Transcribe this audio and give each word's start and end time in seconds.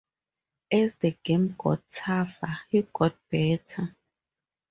As 0.71 0.95
the 0.95 1.11
game 1.23 1.53
got 1.55 1.87
tougher, 1.87 2.57
he 2.71 2.81
got 2.91 3.15
better. 3.29 3.95